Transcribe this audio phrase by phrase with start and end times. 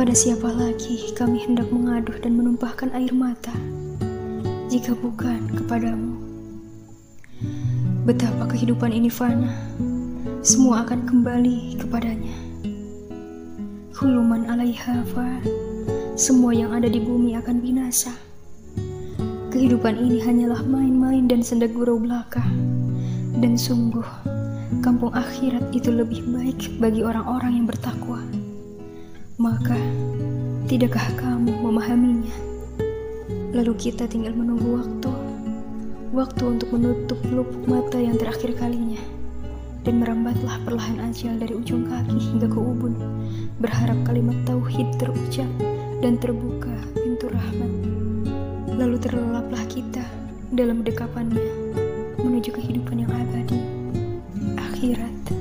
[0.00, 3.52] Kepada siapa lagi kami hendak mengaduh dan menumpahkan air mata
[4.72, 6.16] jika bukan kepadamu?
[8.08, 9.52] Betapa kehidupan ini fana,
[10.40, 12.32] semua akan kembali kepadanya.
[14.00, 15.04] Huluman alaiha
[16.16, 18.16] semua yang ada di bumi akan binasa.
[19.52, 22.40] Kehidupan ini hanyalah main-main dan senda gurau belaka.
[23.36, 24.08] Dan sungguh,
[24.80, 28.39] kampung akhirat itu lebih baik bagi orang-orang yang bertakwa.
[29.40, 29.80] Maka,
[30.68, 32.36] tidakkah kamu memahaminya?
[33.56, 35.12] Lalu kita tinggal menunggu waktu.
[36.12, 39.00] Waktu untuk menutup lupuk mata yang terakhir kalinya.
[39.80, 42.92] Dan merambatlah perlahan ajal dari ujung kaki hingga ke ubun.
[43.64, 45.48] Berharap kalimat tauhid terucap
[46.04, 47.72] dan terbuka pintu rahmat.
[48.76, 50.04] Lalu terlelaplah kita
[50.52, 51.40] dalam dekapannya
[52.20, 53.56] menuju kehidupan yang abadi,
[54.60, 55.39] akhirat.